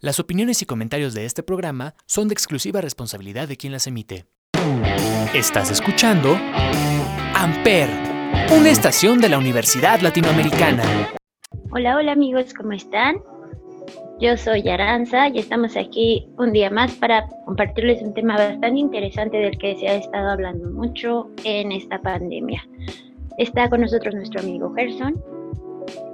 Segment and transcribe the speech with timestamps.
[0.00, 4.26] Las opiniones y comentarios de este programa son de exclusiva responsabilidad de quien las emite.
[5.34, 6.36] Estás escuchando
[7.34, 7.88] Amper,
[8.56, 10.84] una estación de la Universidad Latinoamericana.
[11.72, 13.16] Hola, hola amigos, ¿cómo están?
[14.20, 19.38] Yo soy Aranza y estamos aquí un día más para compartirles un tema bastante interesante
[19.38, 22.64] del que se ha estado hablando mucho en esta pandemia.
[23.36, 25.20] Está con nosotros nuestro amigo Gerson.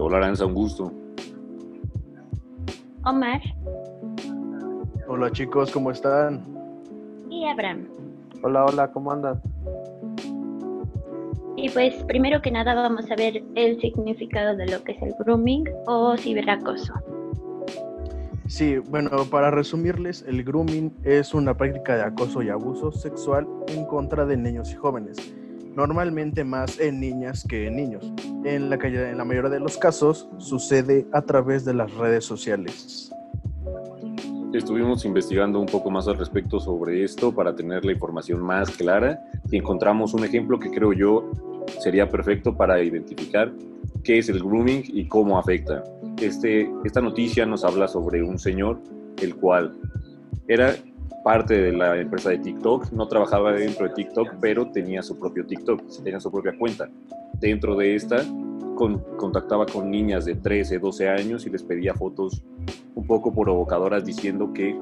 [0.00, 0.92] Hola Aranza, un gusto.
[3.04, 3.40] Omar.
[5.06, 6.44] Hola chicos, ¿cómo están?
[7.30, 7.88] Y Abraham.
[8.42, 9.40] Hola, hola, ¿cómo andan?
[11.56, 15.14] Y pues primero que nada vamos a ver el significado de lo que es el
[15.18, 16.94] grooming o ciberacoso.
[18.46, 23.84] Sí, bueno, para resumirles, el grooming es una práctica de acoso y abuso sexual en
[23.84, 25.34] contra de niños y jóvenes,
[25.78, 28.12] normalmente más en niñas que en niños.
[28.44, 33.12] En la, en la mayoría de los casos sucede a través de las redes sociales.
[34.52, 39.20] Estuvimos investigando un poco más al respecto sobre esto para tener la información más clara
[39.52, 41.30] y encontramos un ejemplo que creo yo
[41.78, 43.52] sería perfecto para identificar
[44.02, 45.84] qué es el grooming y cómo afecta.
[46.20, 48.80] Este, esta noticia nos habla sobre un señor
[49.22, 49.78] el cual
[50.48, 50.74] era
[51.28, 55.44] parte de la empresa de TikTok, no trabajaba dentro de TikTok, pero tenía su propio
[55.44, 56.88] TikTok, tenía su propia cuenta.
[57.34, 58.24] Dentro de esta
[59.18, 62.42] contactaba con niñas de 13, 12 años y les pedía fotos
[62.94, 64.80] un poco provocadoras diciendo que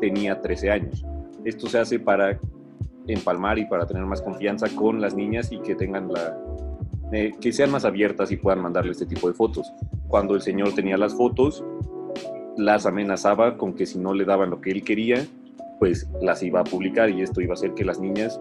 [0.00, 1.04] tenía 13 años.
[1.44, 2.40] Esto se hace para
[3.06, 6.38] empalmar y para tener más confianza con las niñas y que tengan la
[7.12, 9.70] eh, que sean más abiertas y puedan mandarle este tipo de fotos.
[10.08, 11.62] Cuando el señor tenía las fotos,
[12.56, 15.26] las amenazaba con que si no le daban lo que él quería,
[15.78, 18.40] pues las iba a publicar y esto iba a hacer que las niñas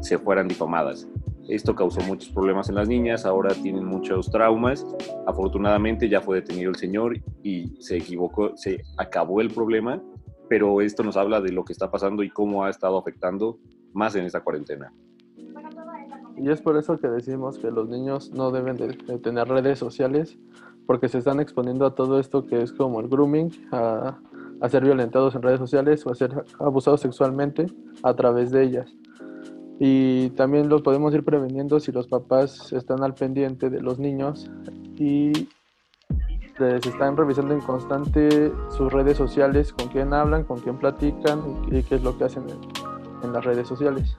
[0.00, 1.08] se fueran difamadas.
[1.48, 4.86] Esto causó muchos problemas en las niñas, ahora tienen muchos traumas.
[5.26, 10.00] Afortunadamente ya fue detenido el señor y se equivocó, se acabó el problema,
[10.48, 13.58] pero esto nos habla de lo que está pasando y cómo ha estado afectando
[13.92, 14.92] más en esta cuarentena.
[16.36, 20.38] Y es por eso que decimos que los niños no deben de, tener redes sociales
[20.86, 24.18] porque se están exponiendo a todo esto que es como el grooming, a,
[24.60, 27.66] a ser violentados en redes sociales o a ser abusados sexualmente
[28.02, 28.94] a través de ellas.
[29.78, 34.50] Y también los podemos ir preveniendo si los papás están al pendiente de los niños
[34.96, 35.48] y
[36.58, 41.82] les están revisando en constante sus redes sociales, con quién hablan, con quién platican y,
[41.82, 42.44] qué es lo que hacen
[43.22, 44.16] en las redes sociales.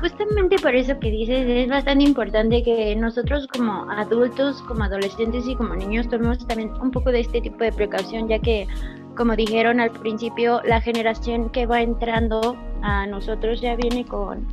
[0.00, 5.56] Justamente por eso que dices, es bastante importante que nosotros como adultos, como adolescentes y
[5.56, 8.66] como niños tomemos también un poco de este tipo de precaución, ya que,
[9.16, 14.46] como dijeron al principio, la generación que va entrando a nosotros ya viene con,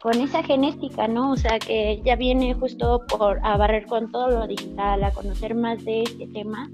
[0.00, 1.32] con esa genética, ¿no?
[1.32, 5.54] O sea, que ya viene justo por a barrer con todo lo digital, a conocer
[5.54, 6.70] más de este tema.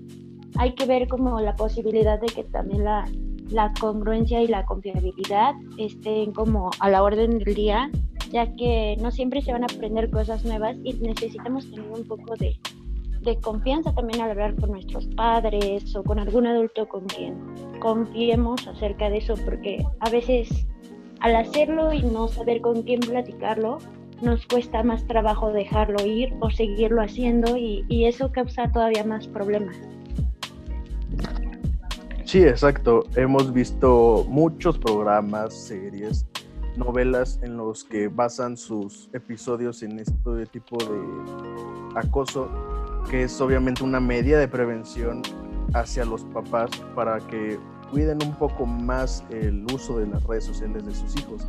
[0.58, 3.04] Hay que ver como la posibilidad de que también la,
[3.50, 7.90] la congruencia y la confiabilidad estén como a la orden del día,
[8.30, 12.36] ya que no siempre se van a aprender cosas nuevas y necesitamos tener un poco
[12.36, 12.58] de,
[13.26, 17.34] de confianza también al hablar con nuestros padres o con algún adulto con quien
[17.80, 20.66] confiemos acerca de eso, porque a veces
[21.20, 23.78] al hacerlo y no saber con quién platicarlo,
[24.22, 29.26] nos cuesta más trabajo dejarlo ir o seguirlo haciendo y, y eso causa todavía más
[29.26, 29.76] problemas.
[32.24, 33.04] Sí, exacto.
[33.14, 36.26] Hemos visto muchos programas, series,
[36.76, 42.48] novelas en los que basan sus episodios en este tipo de acoso,
[43.10, 45.22] que es obviamente una medida de prevención
[45.74, 47.58] hacia los papás para que
[47.90, 51.46] cuiden un poco más el uso de las redes sociales de sus hijos,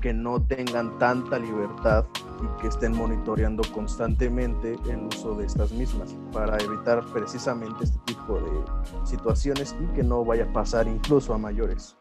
[0.00, 2.04] que no tengan tanta libertad
[2.42, 8.34] y que estén monitoreando constantemente el uso de estas mismas para evitar precisamente este tipo
[8.34, 11.96] de situaciones y que no vaya a pasar incluso a mayores.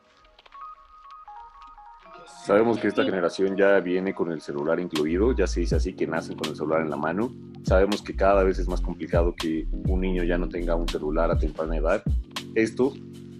[2.47, 6.07] Sabemos que esta generación ya viene con el celular incluido, ya se dice así que
[6.07, 7.29] nacen con el celular en la mano.
[7.63, 11.29] Sabemos que cada vez es más complicado que un niño ya no tenga un celular
[11.29, 12.01] a temprana edad.
[12.55, 12.93] Esto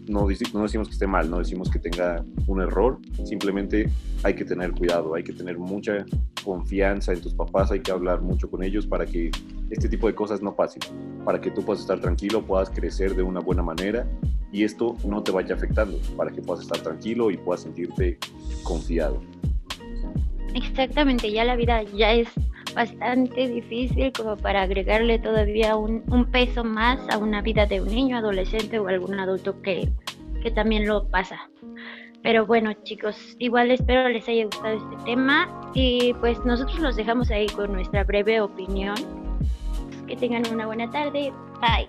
[0.09, 3.89] no, no decimos que esté mal, no decimos que tenga un error, simplemente
[4.24, 6.06] hay que tener cuidado, hay que tener mucha
[6.44, 9.31] confianza en tus papás, hay que hablar mucho con ellos para que
[9.69, 10.81] este tipo de cosas no pasen,
[11.24, 14.06] para que tú puedas estar tranquilo, puedas crecer de una buena manera
[14.52, 18.18] y esto no te vaya afectando, para que puedas estar tranquilo y puedas sentirte
[18.64, 19.22] confiado.
[20.54, 22.30] Exactamente, ya la vida ya es
[22.74, 28.18] bastante difícil como para agregarle todavía un, peso más a una vida de un niño,
[28.18, 29.92] adolescente o algún adulto que,
[30.42, 31.38] que también lo pasa.
[32.24, 37.32] Pero bueno chicos, igual espero les haya gustado este tema y pues nosotros los dejamos
[37.32, 38.96] ahí con nuestra breve opinión.
[40.08, 41.34] Que tengan una buena tarde.
[41.60, 41.88] Bye.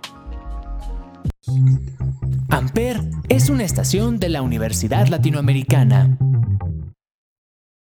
[2.51, 6.17] Amper es una estación de la Universidad Latinoamericana.